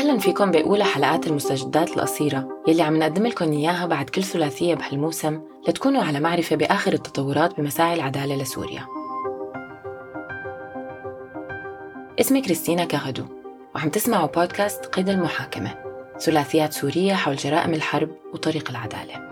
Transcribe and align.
أهلا 0.00 0.18
فيكم 0.18 0.50
بأولى 0.50 0.84
حلقات 0.84 1.26
المستجدات 1.26 1.96
القصيرة 1.96 2.48
يلي 2.68 2.82
عم 2.82 2.96
نقدم 2.96 3.26
لكم 3.26 3.52
إياها 3.52 3.86
بعد 3.86 4.10
كل 4.10 4.22
ثلاثية 4.22 4.74
بهالموسم 4.74 5.40
لتكونوا 5.68 6.02
على 6.02 6.20
معرفة 6.20 6.56
بآخر 6.56 6.92
التطورات 6.92 7.60
بمساعي 7.60 7.94
العدالة 7.94 8.36
لسوريا. 8.36 8.86
اسمي 12.20 12.40
كريستينا 12.40 12.84
كاغدو 12.84 13.24
وعم 13.74 13.88
تسمعوا 13.88 14.26
بودكاست 14.26 14.86
قيد 14.86 15.08
المحاكمة 15.08 15.74
ثلاثيات 16.20 16.72
سورية 16.72 17.14
حول 17.14 17.36
جرائم 17.36 17.74
الحرب 17.74 18.10
وطريق 18.34 18.70
العدالة. 18.70 19.30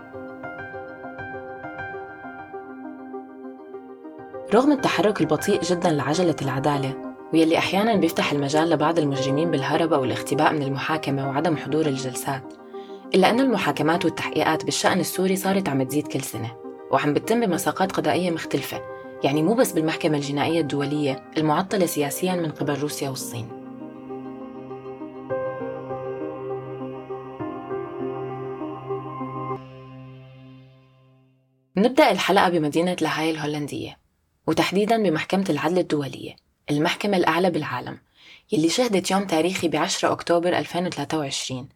رغم 4.53 4.71
التحرك 4.71 5.21
البطيء 5.21 5.61
جدا 5.61 5.91
لعجلة 5.91 6.35
العدالة 6.41 7.08
ويلي 7.33 7.57
أحيانا 7.57 7.95
بيفتح 7.95 8.31
المجال 8.31 8.69
لبعض 8.69 8.99
المجرمين 8.99 9.51
بالهرب 9.51 9.93
أو 9.93 10.03
الاختباء 10.03 10.53
من 10.53 10.63
المحاكمة 10.63 11.29
وعدم 11.29 11.57
حضور 11.57 11.85
الجلسات 11.85 12.53
إلا 13.15 13.29
أن 13.29 13.39
المحاكمات 13.39 14.05
والتحقيقات 14.05 14.65
بالشأن 14.65 14.99
السوري 14.99 15.35
صارت 15.35 15.69
عم 15.69 15.83
تزيد 15.83 16.07
كل 16.07 16.21
سنة 16.21 16.55
وعم 16.91 17.13
بتتم 17.13 17.45
بمساقات 17.45 17.91
قضائية 17.91 18.31
مختلفة 18.31 18.81
يعني 19.23 19.43
مو 19.43 19.53
بس 19.53 19.71
بالمحكمة 19.71 20.17
الجنائية 20.17 20.61
الدولية 20.61 21.23
المعطلة 21.37 21.85
سياسيا 21.85 22.35
من 22.35 22.51
قبل 22.51 22.79
روسيا 22.79 23.09
والصين. 23.09 23.47
نبدأ 31.77 32.11
الحلقة 32.11 32.49
بمدينة 32.49 32.97
لاهاي 33.01 33.31
الهولندية 33.31 33.97
وتحديدا 34.47 35.03
بمحكمة 35.03 35.45
العدل 35.49 35.79
الدولية. 35.79 36.48
المحكمة 36.71 37.17
الأعلى 37.17 37.49
بالعالم 37.49 37.97
يلي 38.51 38.69
شهدت 38.69 39.11
يوم 39.11 39.27
تاريخي 39.27 39.67
ب 39.67 39.75
10 39.75 40.11
أكتوبر 40.11 40.57
2023 40.57 41.69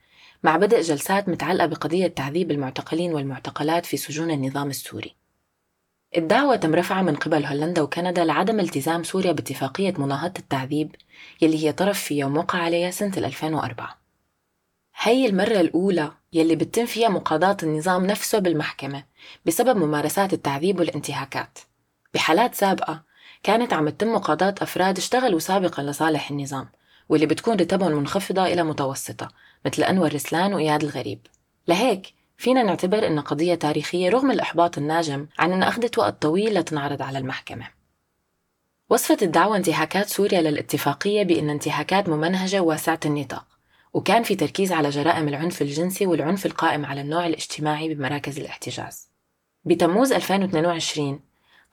مع 0.44 0.58
بدء 0.58 0.82
جلسات 0.82 1.30
متعلقة 1.30 1.66
بقضية 1.66 2.08
تعذيب 2.08 2.52
المعتقلين 2.52 3.14
والمعتقلات 3.14 3.86
في 3.86 3.98
سجون 3.98 4.32
النظام 4.32 4.70
السوري. 4.70 5.16
الدعوة 6.18 6.56
تم 6.56 6.76
رفعها 6.76 7.02
من 7.02 7.16
قبل 7.16 7.46
هولندا 7.46 7.82
وكندا 7.82 8.26
لعدم 8.26 8.60
التزام 8.60 9.04
سوريا 9.04 9.32
باتفاقية 9.32 9.94
مناهضة 9.98 10.34
التعذيب 10.40 10.96
يلي 11.42 11.66
هي 11.66 11.72
طرف 11.72 12.00
فيها 12.00 12.26
وموقع 12.26 12.60
عليها 12.60 12.92
سنة 12.92 13.18
2004 13.18 13.98
هي 15.02 15.26
المرة 15.26 15.62
الأولى 15.62 16.12
يلي 16.34 16.56
بتتم 16.56 16.86
فيها 16.86 17.10
مقاضاة 17.10 17.58
النظام 17.64 18.06
نفسه 18.06 18.40
بالمحكمة 18.40 19.04
بسبب 19.46 19.78
ممارسات 19.78 20.34
التعذيب 20.34 20.80
والانتهاكات. 20.80 21.60
بحالات 22.14 22.56
سابقة 22.56 23.04
كانت 23.44 23.74
عم 23.74 23.90
تتم 23.90 24.14
مقاضاة 24.14 24.56
أفراد 24.62 24.98
اشتغلوا 24.98 25.40
سابقا 25.40 25.84
لصالح 25.84 26.32
النظام 26.32 26.68
واللي 27.10 27.26
بتكون 27.26 27.56
رتبهم 27.56 27.92
منخفضة 27.92 28.46
إلى 28.46 28.64
متوسطة 28.64 29.30
مثل 29.66 29.84
أنور 29.84 30.14
رسلان 30.14 30.54
وإياد 30.54 30.84
الغريب. 30.84 31.20
لهيك 31.68 32.14
فينا 32.38 32.64
نعتبر 32.64 33.08
إنها 33.08 33.24
قضية 33.24 33.56
تاريخية 33.56 34.10
رغم 34.10 34.32
الإحباط 34.32 34.78
الناجم 34.78 35.28
عن 35.40 35.54
أنها 35.54 35.68
أخذت 35.68 35.98
وقت 35.98 36.22
طويل 36.22 36.54
لتنعرض 36.54 37.02
على 37.02 37.18
المحكمة. 37.18 37.68
وصفت 38.90 39.24
الدعوة 39.24 39.58
انتهاكات 39.58 40.10
سوريا 40.10 40.42
للاتفاقية 40.42 41.24
بأن 41.24 41.50
انتهاكات 41.50 42.10
ممنهجة 42.10 42.62
واسعة 42.62 43.00
النطاق 43.06 43.46
وكان 43.94 44.24
في 44.24 44.36
تركيز 44.36 44.72
على 44.72 44.90
جرائم 44.90 45.28
العنف 45.28 45.62
الجنسي 45.62 46.06
والعنف 46.06 46.46
القائم 46.46 46.86
على 46.86 47.02
النوع 47.02 47.28
الاجتماعي 47.28 47.94
بمراكز 47.94 48.40
الاحتجاز. 48.40 49.10
بتموز 49.66 50.14
2022 50.14 51.20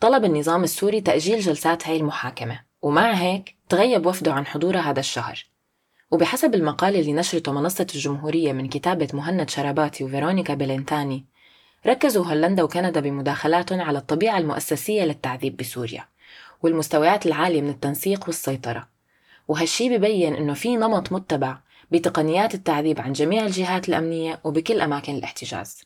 طلب 0.00 0.24
النظام 0.24 0.64
السوري 0.64 1.00
تأجيل 1.00 1.40
جلسات 1.40 1.88
هاي 1.88 1.96
المحاكمة 1.96 2.60
ومع 2.82 3.12
هيك 3.12 3.56
تغيب 3.68 4.06
وفده 4.06 4.32
عن 4.32 4.46
حضورها 4.46 4.80
هذا 4.80 5.00
الشهر. 5.00 5.46
وبحسب 6.10 6.54
المقال 6.54 6.96
اللي 6.96 7.12
نشرته 7.12 7.52
منصة 7.52 7.86
الجمهورية 7.94 8.52
من 8.52 8.68
كتابة 8.68 9.08
مهند 9.14 9.50
شرباتي 9.50 10.04
وفيرونيكا 10.04 10.54
بلينتاني 10.54 11.24
ركزوا 11.86 12.24
هولندا 12.24 12.62
وكندا 12.62 13.00
بمداخلاتهم 13.00 13.80
على 13.80 13.98
الطبيعة 13.98 14.38
المؤسسية 14.38 15.04
للتعذيب 15.04 15.56
بسوريا 15.56 16.04
والمستويات 16.62 17.26
العالية 17.26 17.62
من 17.62 17.70
التنسيق 17.70 18.26
والسيطرة. 18.26 18.88
وهالشي 19.48 19.98
ببين 19.98 20.34
إنه 20.34 20.54
في 20.54 20.76
نمط 20.76 21.12
متبع 21.12 21.58
بتقنيات 21.90 22.54
التعذيب 22.54 23.00
عن 23.00 23.12
جميع 23.12 23.46
الجهات 23.46 23.88
الأمنية 23.88 24.40
وبكل 24.44 24.80
أماكن 24.80 25.14
الاحتجاز. 25.14 25.82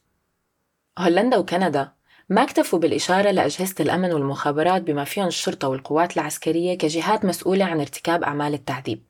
هولندا 0.98 1.36
وكندا 1.36 1.92
ما 2.28 2.42
اكتفوا 2.42 2.78
بالإشارة 2.78 3.30
لأجهزة 3.30 3.74
الأمن 3.80 4.12
والمخابرات 4.12 4.82
بما 4.82 5.04
فيهم 5.04 5.26
الشرطة 5.26 5.68
والقوات 5.68 6.16
العسكرية 6.16 6.78
كجهات 6.78 7.24
مسؤولة 7.24 7.64
عن 7.64 7.80
ارتكاب 7.80 8.22
أعمال 8.24 8.54
التعذيب 8.54 9.02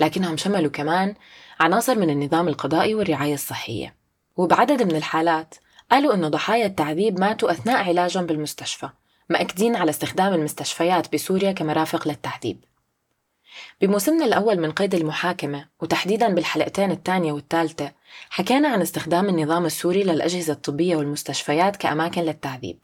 لكنهم 0.00 0.36
شملوا 0.36 0.70
كمان 0.70 1.14
عناصر 1.60 1.98
من 1.98 2.10
النظام 2.10 2.48
القضائي 2.48 2.94
والرعاية 2.94 3.34
الصحية. 3.34 3.94
وبعدد 4.36 4.82
من 4.82 4.96
الحالات 4.96 5.54
قالوا 5.90 6.14
أنه 6.14 6.28
ضحايا 6.28 6.66
التعذيب 6.66 7.20
ماتوا 7.20 7.50
أثناء 7.50 7.88
علاجهم 7.88 8.26
بالمستشفى 8.26 8.88
مأكدين 9.28 9.76
على 9.76 9.90
استخدام 9.90 10.34
المستشفيات 10.34 11.12
بسوريا 11.12 11.52
كمرافق 11.52 12.08
للتعذيب. 12.08 12.64
بموسمنا 13.80 14.24
الأول 14.24 14.60
من 14.60 14.72
قيد 14.72 14.94
المحاكمة 14.94 15.68
وتحديدا 15.80 16.34
بالحلقتين 16.34 16.90
الثانية 16.90 17.32
والثالثة 17.32 17.92
حكينا 18.30 18.68
عن 18.68 18.80
استخدام 18.80 19.28
النظام 19.28 19.66
السوري 19.66 20.02
للأجهزة 20.02 20.52
الطبية 20.52 20.96
والمستشفيات 20.96 21.76
كأماكن 21.76 22.22
للتعذيب. 22.22 22.78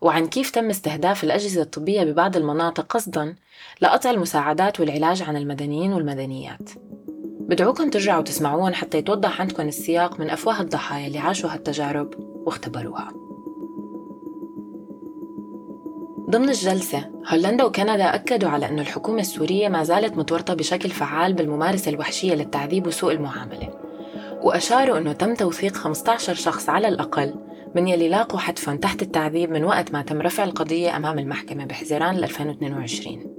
وعن 0.00 0.26
كيف 0.26 0.50
تم 0.50 0.70
استهداف 0.70 1.24
الأجهزة 1.24 1.62
الطبية 1.62 2.02
ببعض 2.04 2.36
المناطق 2.36 2.86
قصدا 2.86 3.34
لقطع 3.80 4.10
المساعدات 4.10 4.80
والعلاج 4.80 5.22
عن 5.22 5.36
المدنيين 5.36 5.92
والمدنيات. 5.92 6.70
بدعوكم 7.40 7.90
ترجعوا 7.90 8.22
تسمعوهم 8.22 8.72
حتى 8.74 8.98
يتوضح 8.98 9.40
عندكم 9.40 9.68
السياق 9.68 10.20
من 10.20 10.30
أفواه 10.30 10.60
الضحايا 10.60 11.06
اللي 11.06 11.18
عاشوا 11.18 11.50
هالتجارب 11.50 12.14
واختبروها. 12.46 13.08
ضمن 16.30 16.48
الجلسة 16.48 17.10
هولندا 17.28 17.64
وكندا 17.64 18.14
أكدوا 18.14 18.50
على 18.50 18.68
أن 18.68 18.78
الحكومة 18.78 19.20
السورية 19.20 19.68
ما 19.68 19.84
زالت 19.84 20.16
متورطة 20.16 20.54
بشكل 20.54 20.90
فعال 20.90 21.32
بالممارسة 21.32 21.90
الوحشية 21.90 22.34
للتعذيب 22.34 22.86
وسوء 22.86 23.12
المعاملة. 23.12 23.83
وأشاروا 24.44 24.98
أنه 24.98 25.12
تم 25.12 25.34
توثيق 25.34 25.74
15 25.74 26.34
شخص 26.34 26.68
على 26.68 26.88
الأقل 26.88 27.34
من 27.74 27.88
يلي 27.88 28.08
لاقوا 28.08 28.38
حتفهم 28.38 28.76
تحت 28.76 29.02
التعذيب 29.02 29.50
من 29.50 29.64
وقت 29.64 29.92
ما 29.92 30.02
تم 30.02 30.20
رفع 30.20 30.44
القضية 30.44 30.96
أمام 30.96 31.18
المحكمة 31.18 31.64
بحزيران 31.64 32.16
2022 32.16 33.34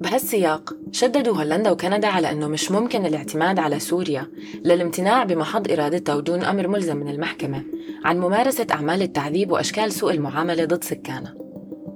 بهالسياق 0.00 0.74
شددوا 0.92 1.36
هولندا 1.36 1.70
وكندا 1.70 2.08
على 2.08 2.30
أنه 2.30 2.48
مش 2.48 2.70
ممكن 2.70 3.06
الاعتماد 3.06 3.58
على 3.58 3.78
سوريا 3.78 4.30
للامتناع 4.64 5.24
بمحض 5.24 5.72
إرادتها 5.72 6.14
ودون 6.14 6.44
أمر 6.44 6.68
ملزم 6.68 6.96
من 6.96 7.08
المحكمة 7.08 7.62
عن 8.04 8.20
ممارسة 8.20 8.66
أعمال 8.70 9.02
التعذيب 9.02 9.50
وأشكال 9.50 9.92
سوء 9.92 10.12
المعاملة 10.12 10.64
ضد 10.64 10.84
سكانها 10.84 11.34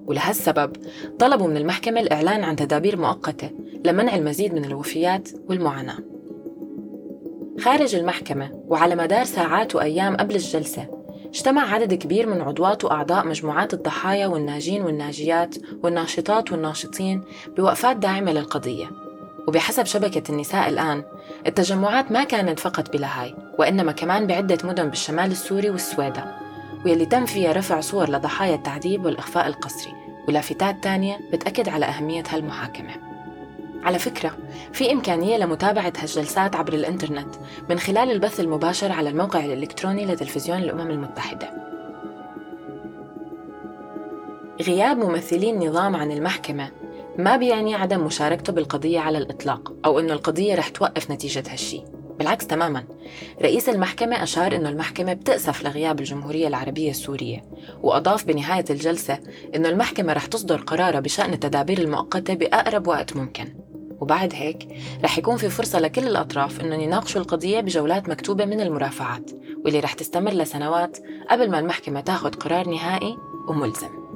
ولهالسبب 0.06 0.72
طلبوا 1.18 1.46
من 1.46 1.56
المحكمة 1.56 2.00
الإعلان 2.00 2.44
عن 2.44 2.56
تدابير 2.56 2.96
مؤقتة 2.96 3.50
لمنع 3.84 4.16
المزيد 4.16 4.54
من 4.54 4.64
الوفيات 4.64 5.28
والمعاناة. 5.48 6.17
خارج 7.60 7.94
المحكمة 7.94 8.50
وعلى 8.68 8.96
مدار 8.96 9.24
ساعات 9.24 9.74
وأيام 9.74 10.16
قبل 10.16 10.34
الجلسة 10.34 10.86
اجتمع 11.26 11.74
عدد 11.74 11.94
كبير 11.94 12.26
من 12.26 12.40
عضوات 12.40 12.84
وأعضاء 12.84 13.26
مجموعات 13.26 13.74
الضحايا 13.74 14.26
والناجين 14.26 14.82
والناجيات 14.82 15.54
والناشطات 15.82 16.52
والناشطين 16.52 17.22
بوقفات 17.56 17.96
داعمة 17.96 18.32
للقضية. 18.32 18.90
وبحسب 19.48 19.84
شبكة 19.86 20.32
النساء 20.32 20.68
الآن 20.68 21.04
التجمعات 21.46 22.12
ما 22.12 22.24
كانت 22.24 22.60
فقط 22.60 22.92
بلاهاي 22.92 23.34
وإنما 23.58 23.92
كمان 23.92 24.26
بعدة 24.26 24.58
مدن 24.64 24.88
بالشمال 24.88 25.30
السوري 25.30 25.70
والسويدة 25.70 26.24
واللي 26.86 27.06
تم 27.06 27.26
فيها 27.26 27.52
رفع 27.52 27.80
صور 27.80 28.10
لضحايا 28.10 28.54
التعذيب 28.54 29.04
والإخفاء 29.04 29.46
القسري. 29.46 29.92
ولافتات 30.28 30.84
تانية 30.84 31.18
بتأكد 31.32 31.68
على 31.68 31.86
أهمية 31.86 32.22
هالمحاكمة. 32.30 33.07
على 33.82 33.98
فكرة 33.98 34.36
في 34.72 34.92
إمكانية 34.92 35.36
لمتابعة 35.36 35.92
هالجلسات 35.98 36.56
عبر 36.56 36.72
الإنترنت 36.72 37.34
من 37.70 37.78
خلال 37.78 38.10
البث 38.10 38.40
المباشر 38.40 38.92
على 38.92 39.08
الموقع 39.08 39.44
الإلكتروني 39.44 40.06
لتلفزيون 40.06 40.58
الأمم 40.58 40.90
المتحدة. 40.90 41.50
غياب 44.62 44.96
ممثلي 44.96 45.50
النظام 45.50 45.96
عن 45.96 46.12
المحكمة 46.12 46.70
ما 47.18 47.36
بيعني 47.36 47.74
عدم 47.74 48.04
مشاركته 48.04 48.52
بالقضية 48.52 49.00
على 49.00 49.18
الإطلاق 49.18 49.72
أو 49.84 49.98
إنه 49.98 50.12
القضية 50.12 50.54
رح 50.54 50.68
توقف 50.68 51.10
نتيجة 51.10 51.44
هالشي. 51.52 51.82
بالعكس 52.18 52.46
تماما 52.46 52.84
رئيس 53.42 53.68
المحكمة 53.68 54.22
أشار 54.22 54.56
أنه 54.56 54.68
المحكمة 54.68 55.12
بتأسف 55.12 55.64
لغياب 55.64 56.00
الجمهورية 56.00 56.48
العربية 56.48 56.90
السورية 56.90 57.44
وأضاف 57.82 58.24
بنهاية 58.24 58.64
الجلسة 58.70 59.18
أنه 59.54 59.68
المحكمة 59.68 60.12
رح 60.12 60.26
تصدر 60.26 60.56
قرارها 60.60 61.00
بشأن 61.00 61.32
التدابير 61.32 61.78
المؤقتة 61.78 62.34
بأقرب 62.34 62.86
وقت 62.86 63.16
ممكن. 63.16 63.67
وبعد 64.00 64.34
هيك 64.34 64.68
رح 65.04 65.18
يكون 65.18 65.36
في 65.36 65.50
فرصة 65.50 65.80
لكل 65.80 66.06
الأطراف 66.06 66.60
إنهم 66.60 66.80
يناقشوا 66.80 67.20
القضية 67.20 67.60
بجولات 67.60 68.08
مكتوبة 68.08 68.44
من 68.44 68.60
المرافعات 68.60 69.30
واللي 69.64 69.80
رح 69.80 69.92
تستمر 69.92 70.32
لسنوات 70.32 70.98
قبل 71.30 71.50
ما 71.50 71.58
المحكمة 71.58 72.00
تاخد 72.00 72.34
قرار 72.34 72.68
نهائي 72.68 73.16
وملزم. 73.48 74.08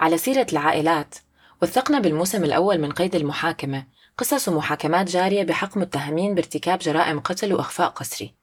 على 0.00 0.18
سيرة 0.18 0.46
العائلات 0.52 1.14
وثقنا 1.62 1.98
بالموسم 1.98 2.44
الأول 2.44 2.78
من 2.78 2.92
قيد 2.92 3.14
المحاكمة 3.14 3.84
قصص 4.18 4.48
ومحاكمات 4.48 5.10
جارية 5.10 5.42
بحق 5.42 5.76
متهمين 5.76 6.34
بارتكاب 6.34 6.78
جرائم 6.78 7.20
قتل 7.20 7.54
وإخفاء 7.54 7.88
قسري. 7.88 8.34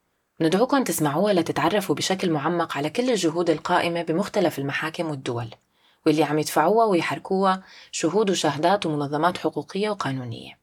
ندعوكم 0.41 0.83
تسمعوها 0.83 1.33
لتتعرفوا 1.33 1.95
بشكل 1.95 2.31
معمق 2.31 2.77
على 2.77 2.89
كل 2.89 3.09
الجهود 3.09 3.49
القائمة 3.49 4.01
بمختلف 4.01 4.59
المحاكم 4.59 5.09
والدول 5.09 5.47
واللي 6.05 6.23
عم 6.23 6.39
يدفعوها 6.39 6.85
ويحركوها 6.85 7.63
شهود 7.91 8.29
وشهادات 8.29 8.85
ومنظمات 8.85 9.37
حقوقية 9.37 9.89
وقانونية. 9.89 10.59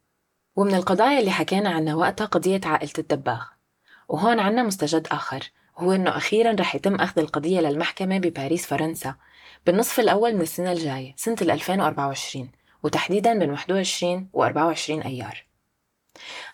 ومن 0.56 0.74
القضايا 0.74 1.18
اللي 1.18 1.30
حكينا 1.30 1.70
عنها 1.70 1.94
وقتها 1.94 2.24
قضية 2.24 2.60
عائلة 2.64 2.92
الدباغ. 2.98 3.42
وهون 4.08 4.40
عنا 4.40 4.62
مستجد 4.62 5.06
آخر 5.10 5.50
هو 5.78 5.92
أنه 5.92 6.16
أخيرا 6.16 6.56
رح 6.60 6.74
يتم 6.74 6.94
أخذ 6.94 7.20
القضية 7.20 7.60
للمحكمة 7.60 8.18
بباريس 8.18 8.66
فرنسا 8.66 9.14
بالنصف 9.66 10.00
الأول 10.00 10.34
من 10.34 10.40
السنة 10.40 10.72
الجاية 10.72 11.14
سنة 11.16 11.36
2024 11.40 12.50
وتحديدا 12.82 13.38
بين 13.38 13.50
21 13.50 14.28
و 14.32 14.44
24 14.44 15.02
أيار. 15.02 15.44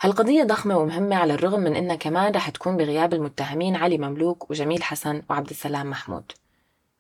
هالقضية 0.01 0.45
ضخمة 0.45 0.79
ومهمة 0.79 1.17
على 1.17 1.35
الرغم 1.35 1.61
من 1.61 1.77
إنها 1.77 1.97
كمان 1.97 2.33
رح 2.33 2.51
تكون 2.51 2.77
بغياب 2.77 3.15
المتهمين 3.15 3.77
علي 3.77 3.99
مملوك 3.99 4.51
وجميل 4.51 4.83
حسن 4.83 5.23
وعبد 5.31 5.51
السلام 5.51 5.91
محمود. 5.91 6.33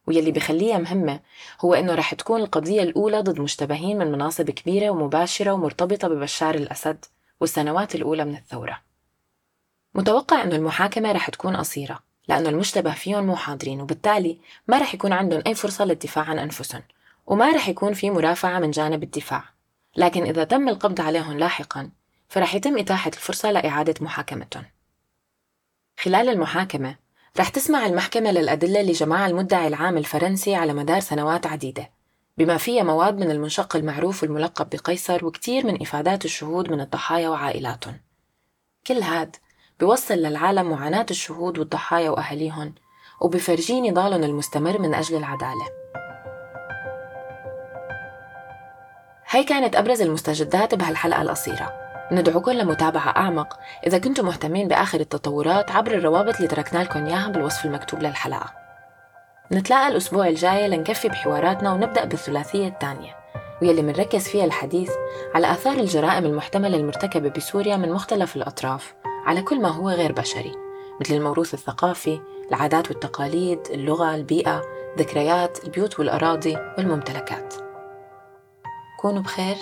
ويلي 0.06 0.32
بخليها 0.32 0.78
مهمة 0.78 1.20
هو 1.60 1.74
إنه 1.74 1.94
رح 1.94 2.14
تكون 2.14 2.40
القضية 2.40 2.82
الأولى 2.82 3.20
ضد 3.20 3.40
مشتبهين 3.40 3.98
من 3.98 4.12
مناصب 4.12 4.50
كبيرة 4.50 4.90
ومباشرة 4.90 5.52
ومرتبطة 5.52 6.08
ببشار 6.08 6.54
الأسد 6.54 7.04
والسنوات 7.40 7.94
الأولى 7.94 8.24
من 8.24 8.34
الثورة. 8.36 8.80
متوقع 9.94 10.42
إنه 10.42 10.56
المحاكمة 10.56 11.12
رح 11.12 11.30
تكون 11.30 11.56
قصيرة 11.56 11.98
لأنه 12.28 12.48
المشتبه 12.48 12.92
فيهم 12.92 13.26
مو 13.26 13.36
حاضرين 13.36 13.80
وبالتالي 13.80 14.38
ما 14.68 14.78
رح 14.78 14.94
يكون 14.94 15.12
عندهم 15.12 15.42
أي 15.46 15.54
فرصة 15.54 15.84
للدفاع 15.84 16.24
عن 16.24 16.38
أنفسهم. 16.38 16.82
وما 17.26 17.52
رح 17.52 17.68
يكون 17.68 17.92
في 17.92 18.10
مرافعة 18.10 18.58
من 18.58 18.70
جانب 18.70 19.02
الدفاع. 19.02 19.44
لكن 19.96 20.22
إذا 20.22 20.44
تم 20.44 20.68
القبض 20.68 21.00
عليهم 21.00 21.38
لاحقا 21.38 21.90
فرح 22.28 22.54
يتم 22.54 22.78
إتاحة 22.78 23.10
الفرصة 23.14 23.50
لإعادة 23.52 23.94
محاكمتهم. 24.00 24.64
خلال 25.98 26.28
المحاكمة 26.28 26.96
رح 27.38 27.48
تسمع 27.48 27.86
المحكمة 27.86 28.30
للأدلة 28.30 28.80
اللي 28.80 28.92
جمعها 28.92 29.26
المدعي 29.26 29.66
العام 29.66 29.96
الفرنسي 29.96 30.54
على 30.54 30.74
مدار 30.74 31.00
سنوات 31.00 31.46
عديدة 31.46 31.90
بما 32.38 32.56
فيها 32.56 32.82
مواد 32.82 33.18
من 33.18 33.30
المنشق 33.30 33.76
المعروف 33.76 34.22
والملقب 34.22 34.70
بقيصر 34.70 35.24
وكتير 35.24 35.66
من 35.66 35.82
إفادات 35.82 36.24
الشهود 36.24 36.70
من 36.70 36.80
الضحايا 36.80 37.28
وعائلاتهم. 37.28 38.00
كل 38.86 39.02
هاد 39.02 39.36
بيوصل 39.80 40.14
للعالم 40.14 40.70
معاناة 40.70 41.06
الشهود 41.10 41.58
والضحايا 41.58 42.10
وأهاليهم 42.10 42.74
وبفرجيه 43.20 43.80
نضالهم 43.80 44.24
المستمر 44.24 44.78
من 44.80 44.94
أجل 44.94 45.16
العدالة. 45.16 45.83
هاي 49.34 49.44
كانت 49.44 49.76
أبرز 49.76 50.02
المستجدات 50.02 50.74
بهالحلقة 50.74 51.22
القصيرة 51.22 51.72
ندعوكم 52.12 52.50
لمتابعة 52.50 53.08
أعمق 53.16 53.58
إذا 53.86 53.98
كنتم 53.98 54.26
مهتمين 54.26 54.68
بآخر 54.68 55.00
التطورات 55.00 55.70
عبر 55.70 55.94
الروابط 55.94 56.36
اللي 56.36 56.48
تركنا 56.48 56.78
لكم 56.82 57.06
إياها 57.06 57.28
بالوصف 57.28 57.64
المكتوب 57.64 58.02
للحلقة 58.02 58.52
نتلاقى 59.52 59.88
الأسبوع 59.88 60.28
الجاي 60.28 60.68
لنكفي 60.68 61.08
بحواراتنا 61.08 61.72
ونبدأ 61.72 62.04
بالثلاثية 62.04 62.68
الثانية 62.68 63.16
ويلي 63.62 63.82
منركز 63.82 64.28
فيها 64.28 64.44
الحديث 64.44 64.90
على 65.34 65.52
آثار 65.52 65.76
الجرائم 65.76 66.24
المحتملة 66.24 66.76
المرتكبة 66.76 67.28
بسوريا 67.28 67.76
من 67.76 67.92
مختلف 67.92 68.36
الأطراف 68.36 68.94
على 69.26 69.42
كل 69.42 69.60
ما 69.60 69.68
هو 69.68 69.90
غير 69.90 70.12
بشري 70.12 70.52
مثل 71.00 71.14
الموروث 71.14 71.54
الثقافي، 71.54 72.20
العادات 72.48 72.90
والتقاليد، 72.90 73.60
اللغة، 73.70 74.14
البيئة، 74.14 74.62
ذكريات، 74.98 75.64
البيوت 75.64 75.98
والأراضي 75.98 76.56
والممتلكات. 76.78 77.73
كونوا 79.04 79.22
بخير، 79.22 79.56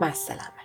مع 0.00 0.08
السلامة. 0.08 0.63